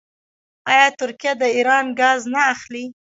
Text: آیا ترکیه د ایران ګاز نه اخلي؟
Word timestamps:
آیا 0.71 0.87
ترکیه 0.99 1.33
د 1.41 1.43
ایران 1.57 1.85
ګاز 1.99 2.21
نه 2.33 2.41
اخلي؟ 2.53 2.85